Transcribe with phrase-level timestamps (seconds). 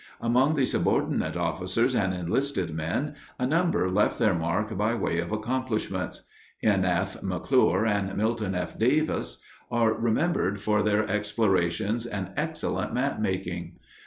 [0.19, 5.31] Among the subordinate officers and enlisted men a number left their mark by way of
[5.31, 6.23] accomplishments.
[6.63, 6.85] N.
[6.85, 7.21] F.
[7.21, 8.79] McClure and Milton F.
[8.79, 13.73] Davis are remembered for their explorations and excellent map making.